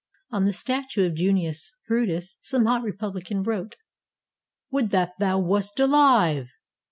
On 0.31 0.45
the 0.45 0.51
statue 0.53 1.05
of 1.05 1.13
Junius 1.13 1.75
Brutus 1.87 2.35
some 2.41 2.65
hot 2.65 2.81
repubhcan 2.81 3.45
wrote, 3.45 3.75
"Would 4.71 4.89
that 4.89 5.13
thou 5.19 5.37
wast 5.37 5.79
alive!" 5.79 6.47